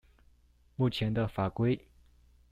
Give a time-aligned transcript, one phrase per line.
[0.77, 1.79] 目前的法規